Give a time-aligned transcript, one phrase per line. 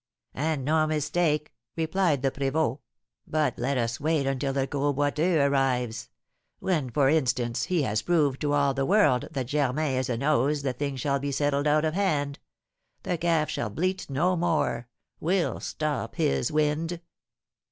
[0.33, 2.79] "And no mistake," replied the prévôt;
[3.27, 6.09] "but let us wait until the Gros Boiteux arrives.
[6.57, 10.63] When, for instance, he has proved to all the world that Germain is a nose
[10.63, 12.39] the thing shall be settled out of hand;
[13.03, 14.87] the calf shall bleat no more,
[15.19, 16.99] we'll stop his wind."